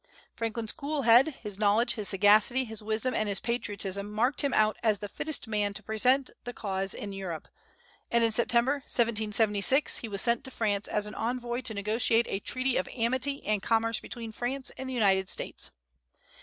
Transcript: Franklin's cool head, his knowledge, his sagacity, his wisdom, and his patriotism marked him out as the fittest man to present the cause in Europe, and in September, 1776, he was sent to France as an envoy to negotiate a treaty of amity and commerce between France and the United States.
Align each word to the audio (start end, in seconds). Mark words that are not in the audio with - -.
Franklin's 0.33 0.71
cool 0.71 1.03
head, 1.03 1.35
his 1.43 1.59
knowledge, 1.59 1.93
his 1.93 2.07
sagacity, 2.09 2.65
his 2.65 2.81
wisdom, 2.81 3.13
and 3.13 3.29
his 3.29 3.39
patriotism 3.39 4.11
marked 4.11 4.41
him 4.41 4.51
out 4.51 4.75
as 4.81 4.97
the 4.97 5.07
fittest 5.07 5.47
man 5.47 5.75
to 5.75 5.83
present 5.83 6.31
the 6.43 6.53
cause 6.53 6.95
in 6.95 7.13
Europe, 7.13 7.47
and 8.09 8.23
in 8.23 8.31
September, 8.31 8.71
1776, 8.89 9.97
he 9.99 10.07
was 10.07 10.19
sent 10.23 10.43
to 10.43 10.49
France 10.49 10.87
as 10.87 11.05
an 11.05 11.13
envoy 11.13 11.61
to 11.61 11.75
negotiate 11.75 12.25
a 12.29 12.39
treaty 12.39 12.77
of 12.77 12.87
amity 12.95 13.45
and 13.45 13.61
commerce 13.61 13.99
between 13.99 14.31
France 14.31 14.71
and 14.75 14.89
the 14.89 14.93
United 14.95 15.29
States. 15.29 15.69